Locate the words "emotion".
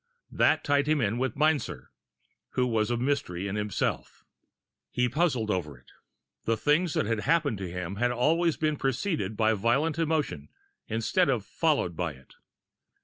9.99-10.49